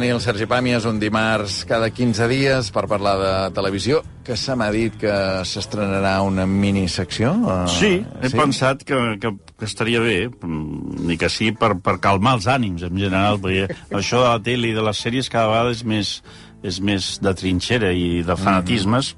[0.00, 4.54] tenir el Sergi Pàmies un dimarts cada 15 dies per parlar de televisió, que se
[4.56, 5.12] m'ha dit que
[5.44, 7.34] s'estrenarà una minisecció.
[7.36, 7.90] eh, Sí,
[8.22, 12.48] he pensat que, que, que estaria bé, mm, ni que sí per, per calmar els
[12.48, 13.68] ànims en general, perquè
[14.00, 16.22] això de la tele i de les sèries cada vegada és més,
[16.62, 19.16] és més de trinxera i de fanatismes,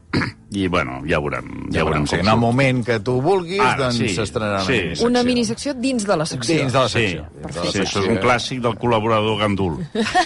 [0.52, 1.46] i bueno, ja veurem.
[1.72, 4.74] Ja veurem, si com en el moment que tu vulguis, Ara, doncs sí, s'estrenarà sí.
[4.74, 5.06] una minisecció.
[5.08, 6.56] Una minisecció dins de la secció.
[6.58, 7.22] Dins de la Sí, secció.
[7.32, 7.82] Dins de la sí, secció.
[7.86, 9.78] això és un clàssic del col·laborador gandul.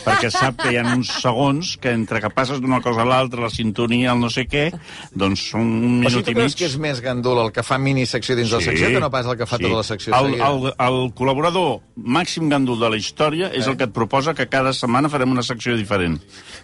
[0.05, 3.45] perquè sap que hi ha uns segons que entre que passes d'una cosa a l'altra,
[3.47, 4.65] la sintonia, el no sé què,
[5.15, 6.57] doncs són un minut tu i mig.
[6.59, 9.27] que és més gandul el que fa minisecció dins de la secció que no pas
[9.30, 10.51] el que fa tota la secció el, seguida?
[10.51, 13.71] el, el col·laborador màxim gandul de la història és Eh?
[13.71, 16.19] el que et proposa que cada setmana farem una secció diferent.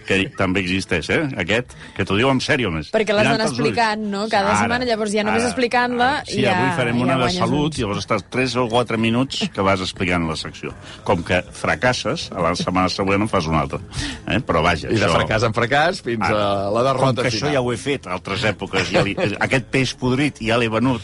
[0.06, 1.22] Que també existeix, eh?
[1.38, 2.90] Aquest, que t'ho diu en sèrio, més.
[2.94, 4.22] Perquè l'has Mirant d'anar explicant, no?
[4.28, 6.24] Cada Ara, setmana, llavors ja només ara, explicant-la ara.
[6.26, 7.78] Sí, ja- avui farem ja una de salut, uns.
[7.78, 10.72] llavors estàs 3 o 4 minuts que vas explicant la secció.
[11.04, 13.80] Com que fracasses, a la setmana següent en fas una altra.
[14.28, 14.40] Eh?
[14.40, 15.14] Però vaja, I de això...
[15.20, 16.32] fracàs en fracàs fins a
[16.70, 17.54] la Com derrota que això final.
[17.54, 21.00] ja ho he fet a altres èpoques, ja li, aquest peix podrit ja l'he venut,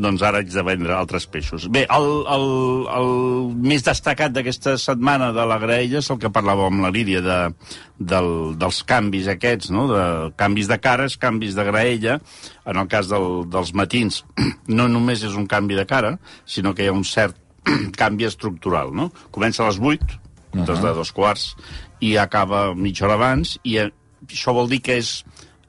[0.00, 1.66] doncs ara haig de vendre altres peixos.
[1.72, 2.46] Bé, el, el,
[2.96, 3.10] el
[3.70, 7.38] més destacat d'aquesta setmana de la graella és el que parlàvem amb la Lídia, de,
[8.12, 9.86] del, dels canvis aquests, no?
[9.90, 10.04] de
[10.40, 12.18] canvis de cares, canvis de graella.
[12.70, 14.22] En el cas del, dels matins,
[14.78, 17.36] no només és un canvi de cara, sinó que hi ha un cert
[18.00, 18.94] canvi estructural.
[18.96, 19.10] No?
[19.34, 20.66] Comença a les 8, uh -huh.
[20.66, 21.54] des de dos quarts,
[22.00, 23.90] i acaba mitja hora abans, i eh,
[24.28, 25.24] això vol dir que és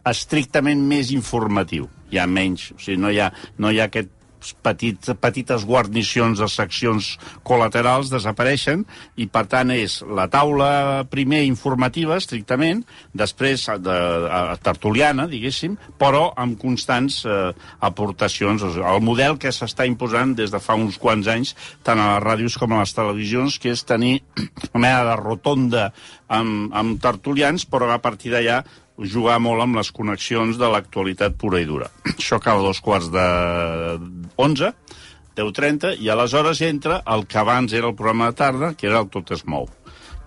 [0.06, 1.90] estrictament més informatiu.
[2.12, 4.10] Hi ha menys, o sigui, no hi ha, no hi ha aquest
[4.64, 7.14] petit, petites guarnicions de seccions
[7.48, 8.84] col·laterals desapareixen
[9.22, 16.30] i per tant és la taula primer informativa estrictament, després de, de tertuliana, diguéssim, però
[16.40, 18.64] amb constants eh, aportacions.
[18.64, 22.14] O sigui, el model que s'està imposant des de fa uns quants anys tant a
[22.16, 24.20] les ràdios com a les televisions, que és tenir
[24.72, 25.90] una mena de rotonda
[26.32, 28.62] amb, amb tertulians, però a partir d'allà
[29.08, 31.90] jugar molt amb les connexions de l'actualitat pura i dura.
[32.18, 33.26] Això acaba a dos quarts de
[34.38, 34.74] 11,
[35.38, 39.10] 10.30, i aleshores entra el que abans era el programa de tarda, que era el
[39.10, 39.70] Tot es mou,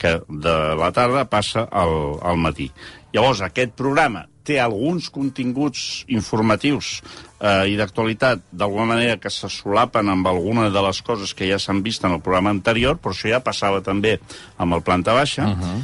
[0.00, 2.70] que de la tarda passa al, al matí.
[3.14, 6.98] Llavors, aquest programa té alguns continguts informatius
[7.40, 11.60] eh, i d'actualitat, d'alguna manera que se solapen amb alguna de les coses que ja
[11.62, 14.18] s'han vist en el programa anterior, però això ja passava també
[14.60, 15.78] amb el planta baixa, uh -huh.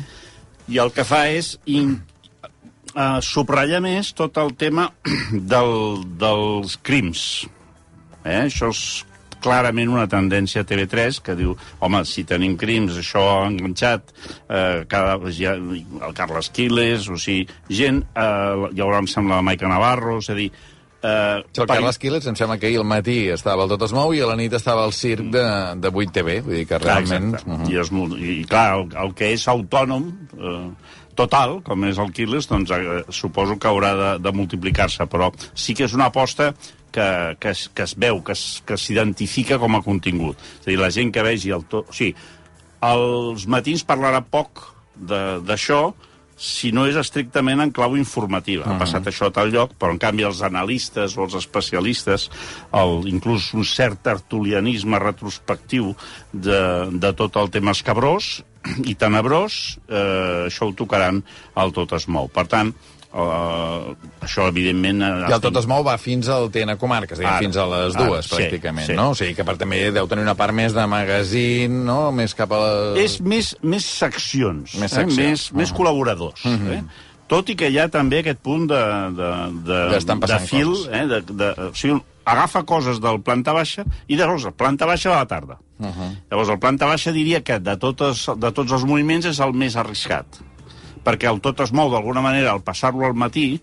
[0.68, 2.02] i el que fa és in,
[2.94, 4.90] uh, subratllar més tot el tema
[5.52, 7.46] del, dels crims.
[8.24, 8.42] Eh?
[8.46, 8.82] Això és
[9.40, 14.12] clarament una tendència a TV3 que diu, home, si tenim crims, això ha enganxat,
[14.48, 19.46] eh, cada, ja, el Carles Quiles, o sigui, gent, eh, hi haurà, em sembla, la
[19.46, 20.50] Maica Navarro, és a dir,
[21.02, 24.12] eh, el Carles Quiles, em sembla que ahir al matí estava al Tot es mou
[24.14, 25.44] i a la nit estava al circ de,
[25.80, 27.34] de 8TV, vull dir que Clar, realment...
[27.34, 27.50] exacte.
[27.50, 27.72] Uh -huh.
[27.72, 32.12] I, és molt, I, clar, el, el que és autònom eh, total, com és el
[32.16, 36.50] Quiles, doncs eh, suposo que haurà de, de multiplicar-se, però sí que és una aposta
[36.90, 38.36] que, que, es, que es veu, que
[38.80, 40.40] s'identifica com a contingut.
[40.60, 41.90] És a dir, la gent que vegi el tot...
[41.90, 42.14] O sigui,
[42.80, 44.64] als matins parlarà poc
[44.96, 45.90] d'això,
[46.40, 48.64] si no és estrictament en clau informativa.
[48.64, 52.30] Ha passat això a tal lloc, però en canvi els analistes o els especialistes,
[52.80, 55.92] el, inclús un cert tertulianisme retrospectiu
[56.32, 56.62] de,
[56.96, 58.38] de tot el tema escabrós
[58.88, 61.20] i tenebrós, eh, això ho tocaran
[61.60, 62.28] al Tot es mou.
[62.32, 62.72] Per tant,
[63.12, 63.94] eh,
[64.24, 65.02] això evidentment...
[65.02, 67.66] eh, I el Tot es mou va fins al TN Comarques, diguem, Ara, fins a
[67.66, 68.96] les ara, dues, sí, pràcticament, sí.
[68.98, 69.10] no?
[69.10, 72.10] O sigui que per també deu tenir una part més de magazine, no?
[72.12, 72.72] Més cap a la...
[73.00, 74.94] És més, més seccions, Més eh?
[75.02, 75.18] seccions.
[75.18, 76.44] més, més col·laboradors.
[76.46, 76.82] eh?
[77.30, 78.78] Tot i que hi ha també aquest punt de,
[79.14, 79.32] de,
[79.66, 79.82] de,
[80.26, 80.88] de fil, coses.
[80.90, 81.04] eh?
[81.06, 82.00] de, de, o sigui,
[82.30, 85.58] agafa coses del planta baixa i llavors el planta baixa de la tarda.
[85.80, 86.08] Uh -huh.
[86.30, 89.76] Llavors el planta baixa diria que de, totes, de tots els moviments és el més
[89.76, 90.26] arriscat
[91.04, 93.60] perquè el tot es mou d'alguna manera al passar-lo al matí,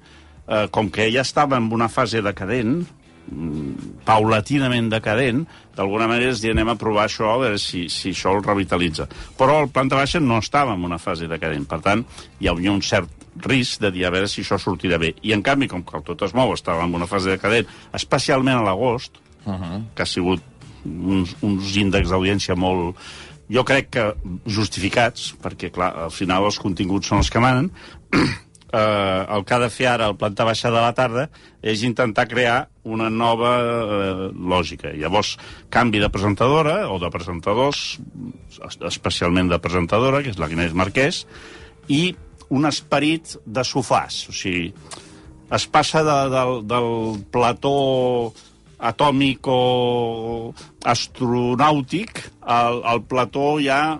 [0.47, 2.85] eh, com que ja estava en una fase decadent,
[3.31, 5.45] mm, paulatinament decadent,
[5.75, 9.07] d'alguna manera es dir anem a provar això, a veure si, si això el revitalitza.
[9.37, 12.05] Però el planta baixa no estava en una fase decadent, per tant,
[12.39, 13.09] hi havia un cert
[13.45, 15.13] risc de dir a veure si això sortirà bé.
[15.21, 18.57] I en canvi, com que el tot es mou estava en una fase decadent, especialment
[18.57, 19.83] a l'agost, uh -huh.
[19.93, 20.41] que ha sigut
[20.85, 22.97] uns, uns índexs d'audiència molt,
[23.49, 24.03] jo crec que
[24.45, 27.69] justificats, perquè, clar, al final els continguts són els que manen,
[28.73, 31.29] eh, el que ha de fer ara el planta baixa de la tarda
[31.63, 34.91] és intentar crear una nova eh, lògica.
[34.95, 35.35] Llavors,
[35.73, 37.97] canvi de presentadora o de presentadors,
[38.67, 41.23] es- especialment de presentadora, que és la Inés Marquès,
[41.87, 42.15] i
[42.51, 44.25] un esperit de sofàs.
[44.31, 44.69] O sigui,
[45.55, 46.87] es passa de, del, del
[47.31, 48.33] plató
[48.77, 50.53] atòmic o
[50.85, 53.97] astronàutic, el, el plató ja...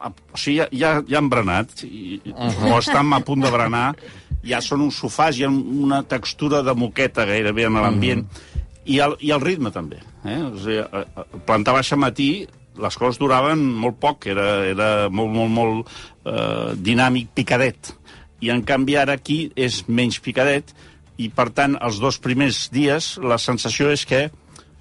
[0.00, 2.72] O sigui, ja, ja, ja han brenat, i, uh -huh.
[2.72, 3.94] o estan a punt de berenar,
[4.42, 8.62] ja són uns sofàs, hi ha una textura de moqueta gairebé en l'ambient, uh -huh.
[8.84, 9.98] i, el, i el ritme també.
[10.24, 10.40] Eh?
[10.42, 10.86] O sigui, eh,
[11.16, 12.46] eh, plantar baixa matí,
[12.80, 15.88] les coses duraven molt poc, era, era molt, molt, molt
[16.24, 17.94] eh, dinàmic, picadet.
[18.40, 20.74] I en canvi ara aquí és menys picadet,
[21.20, 24.28] i per tant els dos primers dies la sensació és que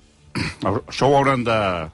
[0.89, 1.87] això ho hauran de-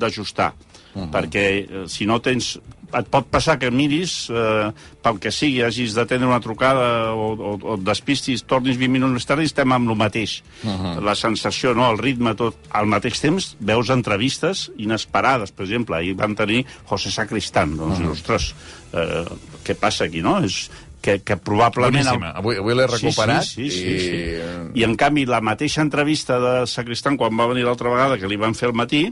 [0.00, 1.10] d'ajustar, uh -huh.
[1.10, 2.58] perquè eh, si no tens...
[2.92, 7.58] Et pot passar que miris, eh, pel que sigui, hagis d'atendre una trucada o, o,
[7.62, 10.42] o et despistis, tornis 20 minuts més tard i estem amb el mateix.
[10.64, 11.00] Uh -huh.
[11.00, 12.56] La sensació, no?, el ritme, tot.
[12.70, 15.52] Al mateix temps veus entrevistes inesperades.
[15.52, 17.76] Per exemple, ahir van tenir José Sacristán.
[17.76, 18.10] Doncs, uh -huh.
[18.10, 18.54] ostres,
[18.92, 19.24] eh,
[19.64, 20.42] què passa aquí, no?
[20.44, 20.68] És
[21.00, 22.06] que, que probablement...
[22.06, 22.30] el-.
[22.36, 23.44] Avui, avui l'he recuperat.
[23.44, 24.24] Sí, sí, sí, sí, i...
[24.40, 24.80] sí.
[24.80, 28.36] I, en canvi, la mateixa entrevista de Sacristán, quan va venir l'altra vegada, que li
[28.40, 29.06] van fer al matí,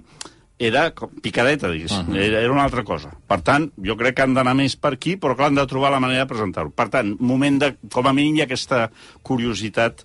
[0.59, 0.89] era
[1.23, 2.09] picadeta, diguéssim.
[2.09, 2.21] Uh -huh.
[2.21, 3.11] era, era una altra cosa.
[3.29, 5.91] Per tant, jo crec que han d'anar més per aquí, però que han de trobar
[5.93, 6.71] la manera de presentar-ho.
[6.71, 7.77] Per tant, moment de...
[7.93, 8.91] Com a mínim hi ha aquesta
[9.23, 10.05] curiositat...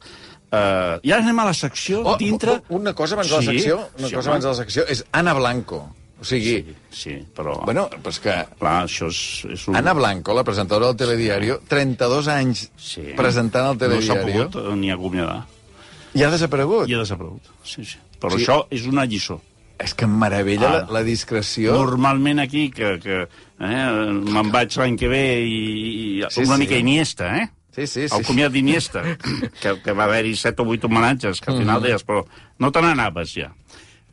[0.53, 2.61] Uh, I ara anem a la secció Oh, dintre...
[2.69, 4.35] una cosa abans de la Sí, secció, una sí, cosa home.
[4.37, 5.95] abans de la secció, és Ana Blanco.
[6.23, 7.57] O sigui, Sí, sí, però...
[7.67, 9.17] bueno, però és que Clar, això és,
[9.51, 9.75] és un...
[9.75, 13.09] Anna Blanco, la presentadora del Telediario, 32 anys Sí.
[13.17, 15.41] presentant el No s'ha Telediario, pogut eh, ni acomiadar.
[16.15, 16.87] i ha desaparegut.
[16.87, 17.41] I ha desaparegut.
[17.67, 17.97] Sí, sí.
[18.21, 18.43] Però Sí.
[18.45, 19.41] això és una lliçó.
[19.83, 20.73] És que em meravella Ah.
[20.85, 21.73] la, la discreció.
[21.73, 26.59] Normalment aquí, que, que eh, me'n vaig l'any que ve i, i Sí, una sí.
[26.61, 27.49] mica Iniesta, eh?
[27.75, 28.15] Sí, sí, sí.
[28.15, 29.01] El comiat d'Iniesta,
[29.59, 31.83] que, que va haver-hi set o vuit homenatges, que al final Mhm.
[31.87, 32.23] deies, però
[32.59, 33.49] no te n'anaves ja.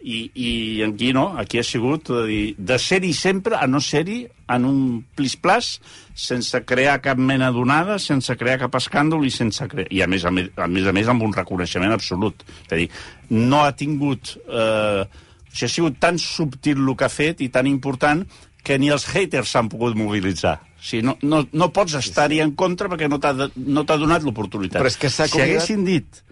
[0.00, 4.23] I, I aquí no, aquí ha sigut de, dir, de ser-hi sempre a no ser-hi
[4.50, 4.79] en un
[5.17, 5.75] plis-plas,
[6.17, 9.91] sense crear cap mena d'onada, sense crear cap escàndol i sense crear...
[9.93, 12.47] I a més a més, a més, a més amb un reconeixement absolut.
[12.67, 12.88] És a dir,
[13.37, 14.37] no ha tingut...
[14.49, 15.05] Eh,
[15.50, 18.25] o sigui, ha sigut tan subtil el que ha fet i tan important
[18.62, 20.56] que ni els haters s'han pogut mobilitzar.
[20.79, 24.79] O sigui, no, no, no pots estar-hi en contra perquè no t'ha no donat l'oportunitat.
[24.79, 26.23] Però és que s'ha si haguessin dit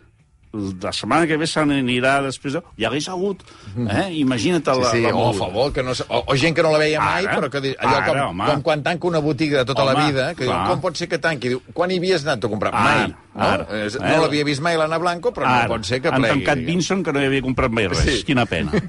[0.52, 2.62] la setmana que ve se n'anirà després de...
[2.80, 3.42] Hi hagués hagut,
[3.76, 4.06] eh?
[4.20, 6.70] Imagina't Sí, la, sí, la o a favor, que no, o, o gent que no
[6.72, 8.46] la veia mai, Ara, però que allò ara, com, home.
[8.48, 10.68] com quan tanca una botiga de tota la Home, vida, que diu, clar.
[10.70, 11.52] com pot ser que tanqui?
[11.52, 12.72] Diu, quan hi havies anat a comprar?
[12.72, 13.14] Ara, mai.
[13.38, 13.67] No, ara.
[13.87, 16.20] És, Eh, no l'havia vist mai l'Anna Blanco, però Ara, no pot ser que han
[16.20, 16.40] plegui.
[16.43, 16.75] tancat diguem.
[16.75, 18.00] Vinson que no hi havia comprat mai res.
[18.02, 18.25] Sí.
[18.26, 18.73] Quina pena.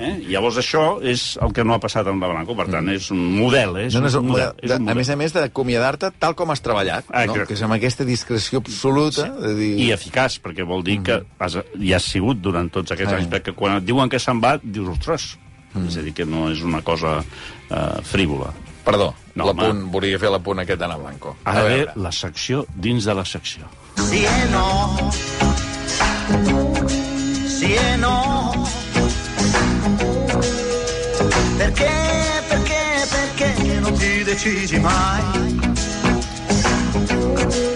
[0.00, 0.24] Eh?
[0.30, 2.56] Llavors això és el que no ha passat amb la Blanco.
[2.56, 3.86] Per tant, és un model, eh?
[3.90, 6.34] És, No, no, és un model, és de, un a més a més d'acomiadar-te tal
[6.34, 7.34] com has treballat, Ah, no?
[7.44, 9.70] que és amb aquesta discreció absoluta de dir...
[9.84, 13.16] I eficaç, perquè vol dir que has, hi has sigut durant tots aquests Ah.
[13.20, 15.36] anys, perquè quan et diuen que se'n va, dius, ostres,
[15.86, 18.54] és a dir, que no és una cosa eh, frívola.
[18.84, 21.36] Perdó, No, l'apunt, volia fer l'apunt aquest d'Anna Blanco.
[21.44, 23.68] Ara ve la secció dins de la secció.
[23.96, 25.10] Sì e no.
[27.46, 28.66] Sì e no.
[31.56, 31.92] Perché,
[32.48, 35.22] perché, perché non ti decidi mai?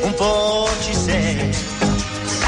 [0.03, 1.51] Un po' ci sei.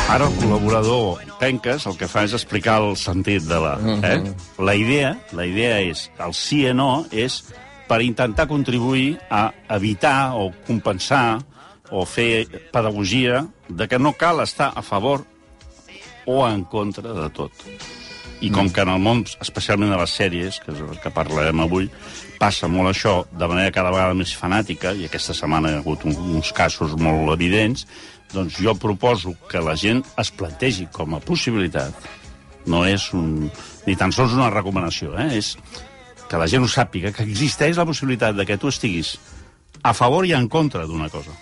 [0.09, 3.75] Ara el col·laborador Penques el que fa és explicar el sentit de la...
[4.09, 4.21] Eh?
[4.65, 7.43] La idea, la idea és, el sí o no és
[7.87, 11.43] per intentar contribuir a evitar o compensar
[11.91, 15.25] o fer pedagogia de que no cal estar a favor
[16.27, 17.53] o en contra de tot.
[18.45, 21.63] I com que en el món, especialment de les sèries, que és el que parlarem
[21.65, 21.89] avui,
[22.37, 26.05] passa molt això de manera cada vegada més fanàtica, i aquesta setmana hi ha hagut
[26.05, 27.87] un, uns casos molt evidents,
[28.35, 31.97] doncs jo proposo que la gent es plantegi com a possibilitat,
[32.67, 33.49] no és un,
[33.87, 35.31] ni tan sols una recomanació, eh?
[35.39, 35.55] és
[36.27, 39.15] que la gent ho sàpiga, que existeix la possibilitat de que tu estiguis
[39.87, 41.33] a favor i en contra d'una cosa.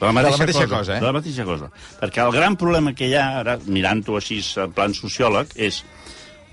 [0.00, 1.00] De la mateixa, mateixa cosa, eh?
[1.02, 1.68] De la mateixa cosa.
[2.00, 5.82] Perquè el gran problema que hi ha, ara, mirant-ho així en plan sociòleg, és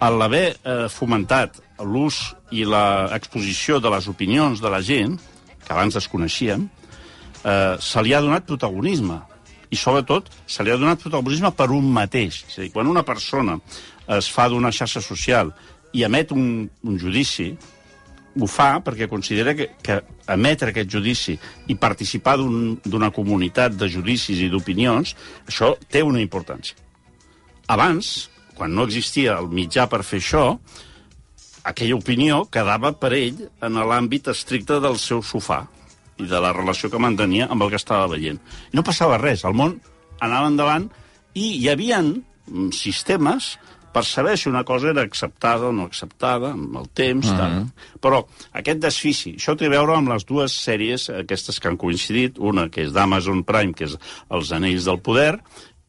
[0.03, 2.19] l'haver eh, fomentat l'ús
[2.51, 5.15] i l'exposició de les opinions de la gent,
[5.63, 9.21] que abans desconeixíem, eh, se li ha donat protagonisme.
[9.71, 12.43] I, sobretot, se li ha donat protagonisme per un mateix.
[12.47, 13.57] És a dir, quan una persona
[14.15, 15.51] es fa d'una xarxa social
[15.95, 17.53] i emet un, un judici,
[18.39, 19.99] ho fa perquè considera que, que
[20.33, 25.15] emetre aquest judici i participar d'una un, comunitat de judicis i d'opinions,
[25.47, 26.77] això té una importància.
[27.67, 30.45] Abans, quan no existia el mitjà per fer això,
[31.67, 35.65] aquella opinió quedava per ell en l'àmbit estricte del seu sofà
[36.17, 38.39] i de la relació que mantenia amb el que estava veient.
[38.71, 39.75] I no passava res, el món
[40.23, 40.87] anava endavant
[41.37, 41.99] i hi havia
[42.73, 43.57] sistemes
[43.93, 47.27] per saber si una cosa era acceptada o no acceptada amb el temps.
[47.27, 47.37] Mm -hmm.
[47.37, 47.99] tal.
[48.01, 52.37] Però aquest desfici, això té a veure amb les dues sèries aquestes que han coincidit,
[52.37, 53.97] una que és d'Amazon Prime, que és
[54.29, 55.39] Els Anells del Poder,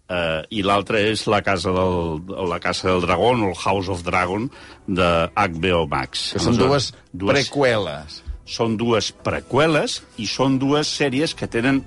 [0.09, 4.03] eh, i l'altra és la casa, del, la casa del Dragón, o el House of
[4.03, 4.51] Dragon,
[4.87, 6.33] de HBO Max.
[6.33, 8.23] Que són dues, dues preqüeles.
[8.49, 11.85] són dues preqüeles i són dues sèries que tenen...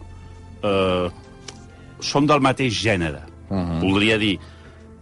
[0.62, 1.10] Eh,
[2.02, 3.22] són del mateix gènere.
[3.50, 3.80] Uh -huh.
[3.82, 4.40] Voldria dir,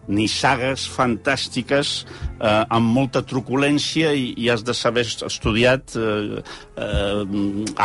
[0.09, 7.21] ni sagues fantàstiques eh, amb molta truculència i, i has de saber estudiat eh, eh,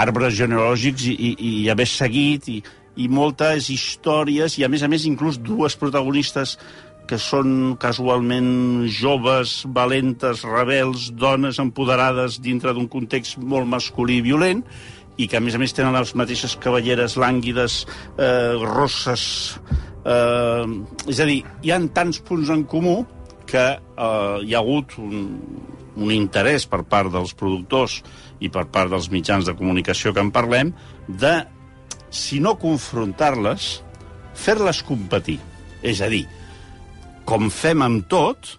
[0.04, 2.58] arbres genealògics i, i, i haver seguit i,
[2.96, 6.56] i moltes històries i, a més a més, inclús dues protagonistes
[7.04, 14.64] que són casualment joves, valentes, rebels, dones empoderades dintre d'un context molt masculí i violent,
[15.20, 17.82] i que, a més a més, tenen les mateixes cavalleres lànguides,
[18.18, 19.58] eh, rosses...
[20.04, 20.66] Eh,
[21.08, 23.02] és a dir, hi han tants punts en comú
[23.48, 25.24] que eh, hi ha hagut un,
[25.96, 28.00] un interès per part dels productors
[28.44, 30.74] i per part dels mitjans de comunicació que en parlem
[31.08, 31.34] de,
[32.10, 33.70] si no confrontar-les,
[34.34, 35.38] fer-les competir.
[35.84, 36.24] És a dir,
[37.28, 38.54] com fem amb tot,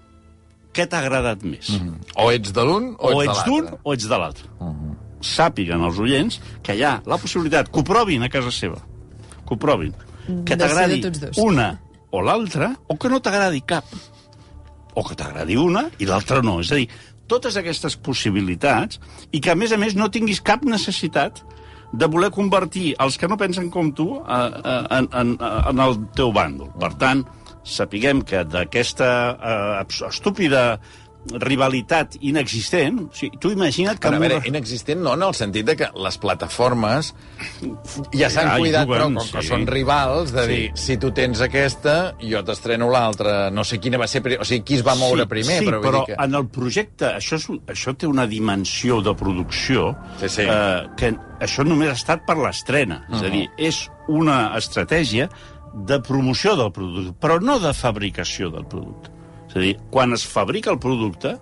[0.75, 1.69] què t'ha agradat més?
[1.69, 2.15] Mm -hmm.
[2.23, 4.47] O ets de l'un o, o ets d'un o ets de l'altre.
[4.59, 4.95] Uh -huh.
[5.21, 8.77] Sàpiguen els oients que hi ha la possibilitat, que ho provin a casa seva,
[9.47, 9.93] que ho provin,
[10.45, 11.01] que t'agradi
[11.41, 11.71] una
[12.15, 13.89] o l'altra, o que no t'agradi cap.
[14.95, 16.59] O que t'agradi una i l'altra no.
[16.63, 16.87] És a dir,
[17.27, 19.01] totes aquestes possibilitats
[19.31, 21.41] i que, a més a més, no tinguis cap necessitat
[21.95, 25.97] de voler convertir els que no pensen com tu eh, eh, en, en, en el
[26.17, 26.71] teu bàndol.
[26.81, 27.23] Per tant,
[27.65, 30.65] sapiguem que d'aquesta eh, estúpida
[31.41, 34.07] rivalitat inexistent, o sigui, tu imagina't que...
[34.07, 37.13] Però, a veure, una- inexistent no, en el sentit de que les plataformes
[38.13, 39.47] ja s'han Ja cuidat, juguen, però com que sí.
[39.49, 40.51] són rivals, de Sí.
[40.51, 43.49] dir, si tu tens aquesta, jo t'estreno l'altra.
[43.49, 44.21] No sé quina va ser...
[44.39, 46.21] O sigui, qui es va moure primer, sí, però vull però dir que...
[46.23, 50.45] en el projecte, això, és, això té una dimensió de producció Sí, sí.
[50.45, 53.01] Eh, que això només ha estat per l'estrena.
[53.11, 55.29] És a dir, és una estratègia
[55.75, 59.11] de promoció del producte, però no de fabricació del producte.
[59.55, 61.37] És a dir, quan es fabrica el producte,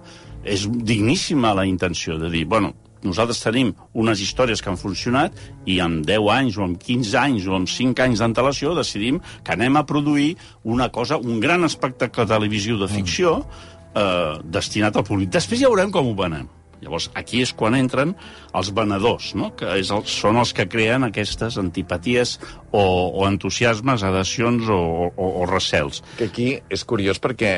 [0.46, 5.80] és digníssima la intenció de dir, bueno, nosaltres tenim unes històries que han funcionat i
[5.84, 9.80] en 10 anys o en 15 anys o en 5 anys d'antelació decidim que anem
[9.80, 15.34] a produir una cosa, un gran espectacle televisiu de ficció eh, destinat al públic.
[15.34, 16.52] Després ja veurem com ho venem.
[16.84, 18.12] Llavors, aquí és quan entren
[18.54, 19.54] els venedors, no?
[19.56, 22.38] que és el, són els que creen aquestes antipaties
[22.72, 26.04] o, o entusiasmes, adhesions o, o, o recels.
[26.20, 27.54] que aquí és curiós perquè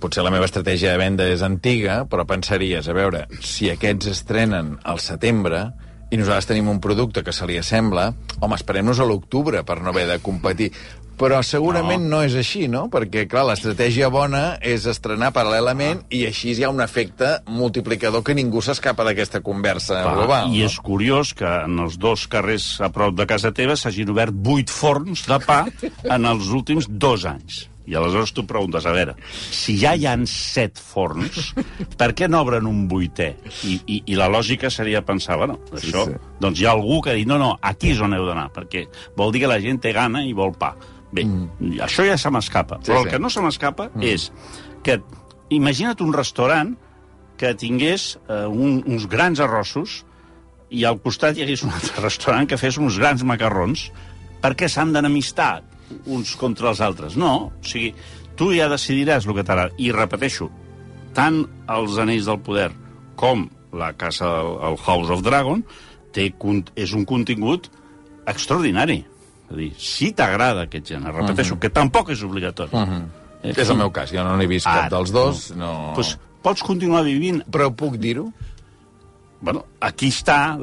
[0.00, 4.76] potser la meva estratègia de venda és antiga, però pensaries, a veure, si aquests estrenen
[4.88, 5.66] al setembre
[6.12, 9.92] i nosaltres tenim un producte que se li assembla, home, esperem-nos a l'octubre per no
[9.92, 10.72] haver de competir.
[11.22, 12.16] Però segurament no.
[12.16, 12.86] no és així, no?
[12.90, 18.34] Perquè, clar, l'estratègia bona és estrenar paral·lelament i així hi ha un efecte multiplicador que
[18.34, 20.52] ningú s'escapa d'aquesta conversa Va, global.
[20.52, 20.70] I no?
[20.70, 24.72] és curiós que en els dos carrers a prop de casa teva s'hagin obert vuit
[24.72, 25.62] forns de pa
[26.16, 27.66] en els últims dos anys.
[27.86, 29.16] I aleshores tu preguntes, a veure,
[29.50, 31.50] si ja hi han set forns,
[31.98, 33.32] per què n'obren un vuitè?
[33.66, 36.20] I, i, I la lògica seria pensar, bueno, això, sí.
[36.42, 38.86] doncs hi ha algú que ha dit, no, no, aquí és on heu d'anar, perquè
[39.18, 40.76] vol dir que la gent té gana i vol pa.
[41.12, 41.74] Bé, mm.
[41.84, 42.78] això ja se m'escapa.
[42.80, 43.08] Sí, Sí, Però sí.
[43.08, 44.06] el que no se m'escapa mm.
[44.08, 44.30] és
[44.86, 45.00] que
[45.52, 46.72] imagina't un restaurant
[47.36, 50.02] que tingués eh, un, uns grans arrossos
[50.72, 53.90] i al costat hi hagués un altre restaurant que fes uns grans macarrons,
[54.42, 55.60] per què s'han d'enemistar
[56.06, 57.16] uns contra els altres?
[57.20, 57.92] No, o sigui,
[58.36, 59.74] tu ja decidiràs el que t'agrada.
[59.78, 60.48] I repeteixo,
[61.16, 62.70] tant els Anells del Poder
[63.16, 64.28] com la casa,
[64.68, 65.62] el House of Dragon,
[66.12, 66.28] té,
[66.76, 67.70] és un contingut
[68.28, 69.00] extraordinari.
[69.46, 71.62] És a dir, si t'agrada aquest gènere, repeteixo, uh -huh.
[71.62, 72.70] que tampoc és obligatori.
[72.72, 73.02] Uh -huh.
[73.42, 75.50] És el meu cas, jo no n'he vist cap dels dos.
[75.56, 75.92] No...
[75.94, 78.32] Pues, pots continuar vivint Però puc dir-ho?
[79.42, 80.54] Bueno, aquí està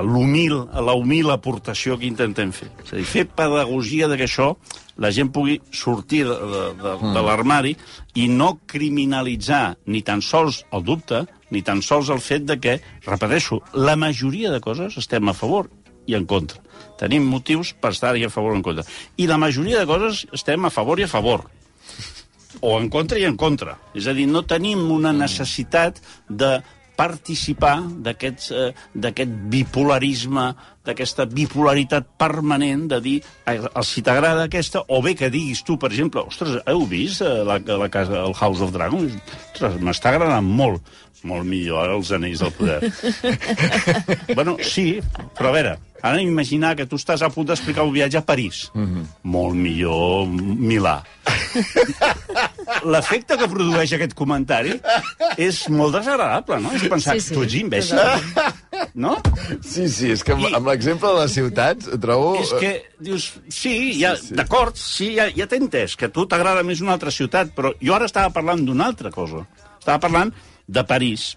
[0.00, 2.70] l'humil, la humil aportació que intentem fer.
[2.82, 4.54] És a dir, fer pedagogia de que això
[4.96, 7.12] la gent pugui sortir de, de, de, Mm.
[7.12, 7.76] de l'armari
[8.14, 12.78] i no criminalitzar ni tan sols el dubte, ni tan sols el fet de que,
[13.04, 15.68] repeteixo, la majoria de coses estem a favor
[16.06, 16.62] i en contra.
[16.98, 18.84] Tenim motius per estar-hi a favor o en contra.
[19.16, 21.44] I la majoria de coses estem a favor i a favor
[22.60, 23.76] o en contra i en contra.
[23.94, 26.62] És a dir, no tenim una necessitat de
[26.96, 30.46] participar d'aquest eh, d'aquest bipolarisme,
[30.84, 33.16] d'aquesta bipolaritat permanent de dir
[33.50, 37.40] eh, si t'agrada aquesta, o bé que diguis tu, per exemple, ostres, heu vist eh,
[37.46, 39.16] la, la casa, el House of Dragons?
[39.52, 40.84] Ostres, m'està agradant molt.
[41.24, 42.80] Molt millor, eh, els anells del poder.
[44.38, 45.00] bueno, sí,
[45.36, 48.68] però a veure, ara imaginar que tu estàs a punt d'explicar un viatge a París.
[48.74, 49.04] Mm -hmm.
[49.22, 51.00] Molt millor Milà.
[52.84, 54.74] L'efecte que produeix aquest comentari
[55.40, 56.72] és molt desagradable, no?
[56.76, 58.00] És pensar, Sí, sí, tu ets imbècil.
[58.94, 59.16] no?
[59.62, 62.34] Sí, sí, és que amb, I- amb l'exemple de les ciutats ho trobo...
[62.42, 62.72] És que
[63.04, 64.34] dius, sí, ja, sí, sí.
[64.38, 67.74] d'acord, sí, ja, ja t'he entès, que a tu t'agrada més una altra ciutat, però
[67.82, 69.44] jo ara estava parlant d'una altra cosa.
[69.78, 70.32] Estava parlant
[70.66, 71.34] de París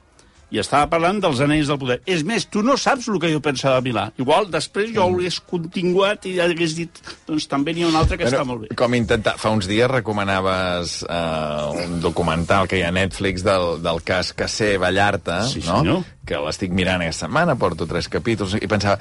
[0.51, 1.97] i estava parlant dels anells del poder.
[2.07, 4.05] És més, tu no saps el que jo pensava de Milà.
[4.17, 5.13] Igual després jo Mm.
[5.13, 8.67] hauria continuat i hagués dit, doncs també n'hi ha un altre que està molt bé.
[8.75, 9.35] Com intentar...
[9.37, 14.31] Fa uns dies recomanaves uh, un documental que hi ha a Netflix del, del cas
[14.33, 15.79] Cassé Vallarta, Sí, no?
[15.81, 16.03] senyor.
[16.27, 18.99] que l'estic mirant aquesta setmana, porto tres capítols, i pensava,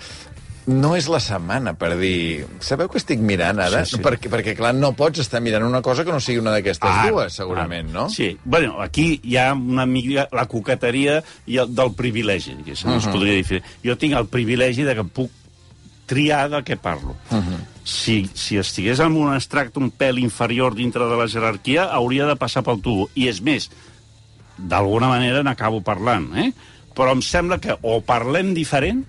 [0.67, 2.47] no és la setmana per dir...
[2.65, 3.85] Sabeu que estic mirant ara?
[3.87, 4.03] Sí, sí.
[4.03, 7.13] Perquè, perquè, clar, no pots estar mirant una cosa que no sigui una d'aquestes Ara,
[7.15, 7.95] dues, segurament, ara.
[7.95, 8.07] no?
[8.11, 8.33] Sí.
[8.45, 12.99] Bueno, aquí hi ha una mica la coqueteria i el, del privilegi, diguéssim, uh -huh.
[12.99, 13.63] es podria dir.
[13.85, 15.31] Jo tinc el privilegi de que puc
[16.07, 17.17] triar de què parlo.
[17.31, 17.59] Uh -huh.
[17.85, 22.37] si, si estigués en un extracte un pèl inferior dintre de la jerarquia, hauria de
[22.37, 23.09] passar pel tubo.
[23.15, 23.71] I és més,
[24.59, 26.53] d'alguna manera n'acabo parlant, eh?
[26.95, 29.05] Però em sembla que o parlem diferent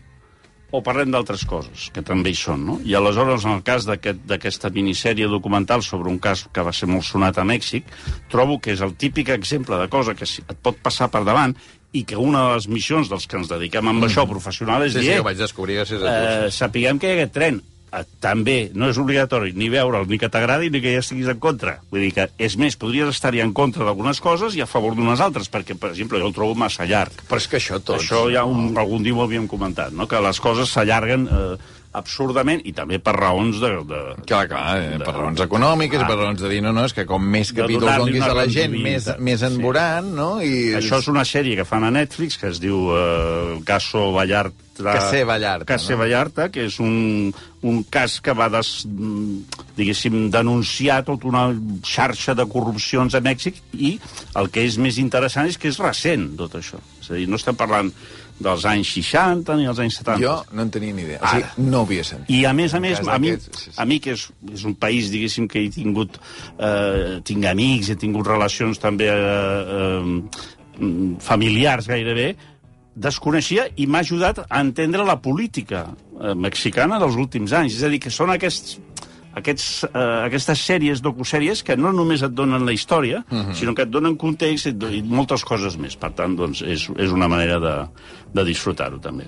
[0.71, 2.74] o parlem d'altres coses, que també hi són, no?
[2.83, 6.89] I aleshores, en el cas d'aquest- d'aquesta minissèrie documental sobre un cas que va ser
[6.91, 7.86] molt sonat a Mèxic,
[8.29, 11.55] trobo que és el típic exemple de cosa que et pot passar per davant
[11.93, 15.00] i que una de les missions dels que ens dediquem amb això professional és Sí,
[15.00, 16.45] sí, dir, que eh, ho vaig descobrir gràcies a tu.
[16.47, 17.62] eh, sapiguem que hi ha aquest tren.
[17.88, 21.39] Eh, també no és obligatori ni veure'l, ni que t'agradi, ni que ja estiguis en
[21.44, 21.77] contra.
[21.91, 25.24] Vull dir que, és més, podries estar-hi en contra d'algunes coses i a favor d'unes
[25.24, 27.24] altres, perquè, per exemple, jo el trobo massa llarg.
[27.29, 28.03] Però és que això tots...
[28.03, 30.10] Això ja un, algun dia ho havíem comentat, no?
[30.12, 33.72] que les coses s'allarguen eh, absurdament i també per raons de...
[33.89, 36.08] de Clar, clar, eh, per raons econòmiques, Ah.
[36.10, 38.38] per raons de dir, no, no, és que com més De capítols donguis una a
[38.38, 39.62] la gent, més, més en Sí.
[40.13, 40.30] no?
[40.42, 44.63] I Això és una sèrie que fan a Netflix que es diu eh, Caso Vallarta...
[44.77, 46.04] Cassé Vallarta, Cassé no?
[46.04, 47.32] Vallarta, que és un,
[47.66, 48.70] un cas que va, des,
[49.77, 51.48] diguéssim, denunciar tota una
[51.82, 53.96] xarxa de corrupcions a Mèxic i
[54.38, 56.78] el que és més interessant és que és recent, tot això.
[57.02, 57.89] És a dir, no estem parlant
[58.39, 60.21] dels anys 60 ni els anys 70.
[60.21, 61.21] Jo no en tenia ni idea.
[61.21, 61.52] O Ara.
[61.52, 62.30] sigui, no ho havia sentit.
[62.34, 63.73] I a més a més, a mi, sí, sí.
[63.76, 66.19] a mi que és, és un país, diguéssim, que he tingut...
[66.58, 70.91] Eh, tinc amics, he tingut relacions també eh, eh,
[71.26, 72.32] familiars gairebé,
[72.97, 77.78] desconeixia i m'ha ajudat a entendre la política eh, mexicana dels últims anys.
[77.78, 78.78] És a dir, que són aquests
[79.38, 83.54] aquests, eh, aquestes sèries, docusèries, que no només et donen la història, uh -huh.
[83.54, 85.95] sinó que et donen context i, i moltes coses més.
[85.95, 87.76] Per tant, doncs, és, és una manera de,
[88.34, 89.26] de disfrutar-ho, també.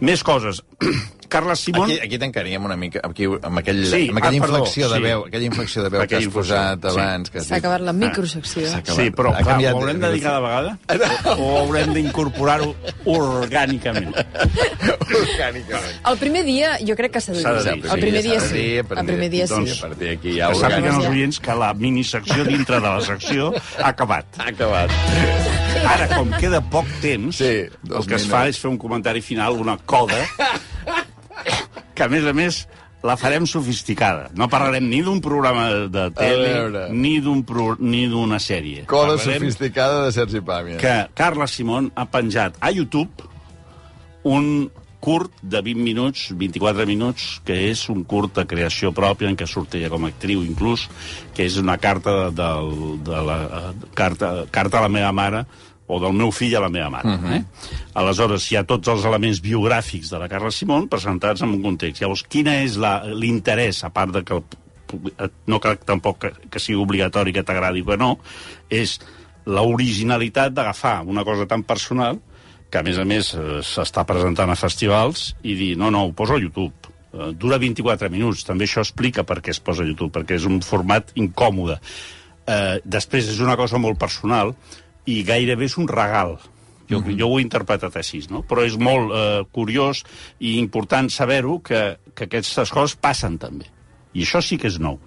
[0.00, 0.62] Més coses.
[1.28, 1.90] Carles Simón...
[1.90, 4.96] Aquí, aquí tancaríem una mica, aquí, amb, aquell, Sí, amb aquella ah, perdó, inflexió de
[4.96, 5.02] sí.
[5.02, 6.88] veu, aquella inflexió de veu Aquella que has inflexió, posat sí.
[7.00, 7.30] abans.
[7.30, 7.64] que has S'ha dit.
[7.64, 8.66] acabat la microsecció.
[8.68, 9.00] Acabat.
[9.00, 12.74] Sí, però Ha clar, canviat ho haurem de dir cada vegada o haurem d'incorporar-ho
[13.14, 14.14] orgànicament.
[15.14, 15.98] Orgànicament.
[16.10, 17.84] El primer dia jo crec que s'ha de de dir.
[17.84, 18.64] El sí, primer dia de sí.
[18.78, 19.54] El primer dia sí.
[19.54, 23.00] doncs, A partir d'aquí ja Que sàpiguen els oients que la minisecció dintre de la
[23.04, 24.26] secció ha acabat.
[24.38, 24.90] Ha acabat.
[25.84, 29.58] Ara, com queda poc temps, Sí, el que es fa és fer un comentari final,
[29.60, 30.16] una coda,
[31.94, 32.64] que a més a més
[33.04, 34.30] la farem sofisticada.
[34.34, 38.86] No parlarem ni d'un programa de- tele, ni d'un pro- ni d'una sèrie.
[38.86, 40.78] Coda Parlarem sofisticada de Sergi Pàmies.
[40.80, 43.10] que Carla Simón ha penjat a YouTube
[44.22, 49.36] un curt de 20 minuts, 24 minuts, que és un curt de creació pròpia, en
[49.36, 50.86] què surt ella com a actriu inclús,
[51.36, 52.48] que és una carta de, de,
[53.04, 55.44] de la carta, carta a la meva mare
[55.86, 57.08] o del meu fill a la meva mare.
[57.08, 57.36] Uh -huh.
[57.36, 57.44] eh?
[57.94, 62.00] Aleshores, hi ha tots els elements biogràfics de la Carla Simón presentats en un context.
[62.02, 64.42] Llavors, quina és la- l'interès, a part de que el,
[64.88, 65.12] pu-
[65.46, 68.18] no crec tampoc que, que sigui obligatori que t'agradi o que no,
[68.70, 68.98] és
[69.44, 72.18] l'originalitat d'agafar una cosa tan personal
[72.70, 76.12] que, a més a més, eh, s'està presentant a festivals i dir, no, no, ho
[76.12, 76.72] poso a YouTube.
[77.14, 78.42] Eh, dura 24 minuts.
[78.44, 81.78] També això explica per què es posa a YouTube, perquè és un format incòmode.
[82.46, 84.54] Eh, després és una cosa molt personal
[85.06, 86.38] i gairebé és un regal.
[86.88, 87.18] Jo, mm -hmm.
[87.18, 88.42] jo ho he interpretat així, no?
[88.42, 90.04] Però és molt eh, curiós
[90.38, 93.66] i important saber-ho que, que aquestes coses passen també.
[94.12, 94.98] I això sí que és nou.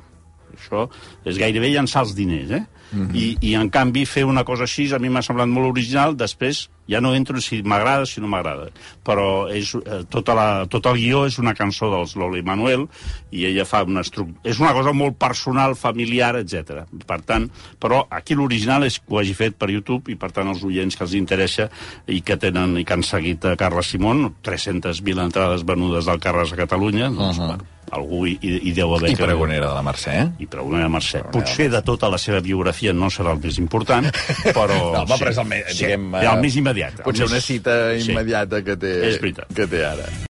[0.57, 0.87] Això
[1.25, 2.65] és gairebé llançar els diners, eh?
[2.91, 3.15] Mm -hmm.
[3.15, 6.15] I, I, en canvi, fer una cosa així a mi m'ha semblat molt original.
[6.15, 8.69] Després ja no entro en si m'agrada o si no m'agrada.
[9.03, 12.87] Però és, eh, tota la, tot el guió és una cançó dels Lola i Manuel
[13.31, 14.39] i ella fa una estructura...
[14.43, 16.85] És una cosa molt personal, familiar, etc.
[17.05, 20.47] Per tant, però aquí l'original és que ho hagi fet per YouTube i, per tant,
[20.47, 21.69] els oients que els interessa
[22.07, 26.53] i que tenen i que han seguit a Carles Simón, 300.000 entrades venudes del Carles
[26.53, 27.47] a Catalunya, doncs, uh -huh.
[27.47, 29.11] bueno, algú hi, hi deu haver...
[29.11, 30.15] I que- pregonera de la Mercè.
[30.21, 30.27] eh?
[30.43, 31.21] i pregunta Mercè.
[31.31, 34.09] Potser de tota la seva biografia no serà el més important,
[34.57, 34.67] però...
[34.75, 37.01] No, home, però és el més, diguem, Sí, el més immediat.
[37.05, 38.11] Potser més- una cita sí.
[38.11, 38.93] immediata que té,
[39.55, 40.09] que té ara.